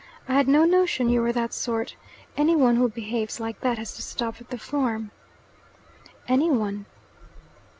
[0.27, 1.95] "I had no notion you were that sort.
[2.35, 5.11] Any one who behaves like that has to stop at the farm."
[6.27, 6.87] "Any one?"